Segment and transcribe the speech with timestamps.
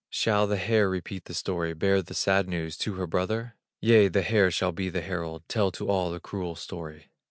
[0.09, 3.55] Shall the hare repeat the story, Bear the sad news to her brother?
[3.81, 7.11] Yea, the hare shall be the herald, Tell to all the cruel story.